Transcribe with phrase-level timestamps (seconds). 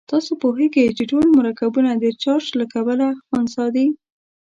[0.11, 3.87] تاسې پوهیږئ چې ټول مرکبونه د چارج له کبله خنثی دي.